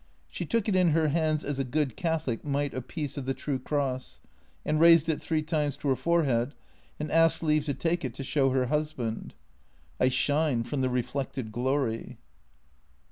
[0.27, 3.35] She took it in her hands as a good Catholic might a piece of the
[3.35, 4.19] true cross,
[4.65, 6.55] and raised it three times to her forehead,
[6.99, 9.35] and asked leave to take it to show her husband.
[9.99, 12.17] I shine from the reflected glory.